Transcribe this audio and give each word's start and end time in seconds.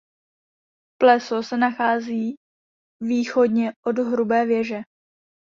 Pleso 1.01 1.43
se 1.43 1.57
nachází 1.57 2.35
východně 3.03 3.73
od 3.85 3.97
Hrubé 3.97 4.45
věže. 4.45 4.81